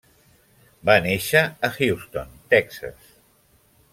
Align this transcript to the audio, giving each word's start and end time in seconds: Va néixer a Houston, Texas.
Va 0.89 0.95
néixer 1.07 1.43
a 1.69 1.69
Houston, 1.75 2.33
Texas. 2.55 3.15